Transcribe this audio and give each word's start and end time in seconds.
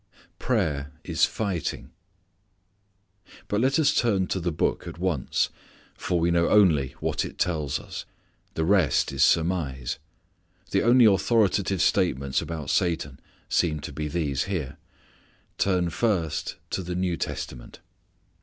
Praying 0.39 0.87
is 1.03 1.25
Fighting. 1.25 1.91
But 3.47 3.61
let 3.61 3.77
us 3.77 3.93
turn 3.93 4.25
to 4.29 4.39
the 4.39 4.51
Book 4.51 4.87
at 4.87 4.97
once. 4.97 5.49
For 5.93 6.19
we 6.19 6.31
know 6.31 6.49
only 6.49 6.95
what 6.99 7.23
it 7.23 7.37
tells. 7.37 8.07
The 8.55 8.65
rest 8.65 9.11
is 9.11 9.21
surmise. 9.23 9.99
The 10.71 10.81
only 10.81 11.05
authoritative 11.05 11.83
statements 11.83 12.41
about 12.41 12.71
Satan 12.71 13.19
seem 13.47 13.79
to 13.81 13.93
be 13.93 14.07
these 14.07 14.45
here. 14.45 14.77
Turn 15.59 15.91
first 15.91 16.55
to 16.71 16.81
the 16.81 16.95
New 16.95 17.15
Testament. 17.15 17.79